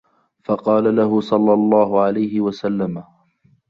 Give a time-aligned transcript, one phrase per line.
[0.43, 3.03] فَقَالَ لَهُ صَلَّى اللَّهُ عَلَيْهِ وَسَلَّمَ